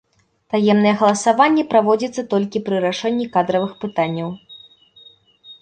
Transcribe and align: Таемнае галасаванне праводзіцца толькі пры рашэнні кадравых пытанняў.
Таемнае 0.53 0.93
галасаванне 1.01 1.65
праводзіцца 1.75 2.21
толькі 2.33 2.63
пры 2.71 2.81
рашэнні 2.87 3.25
кадравых 3.37 3.71
пытанняў. 3.85 4.29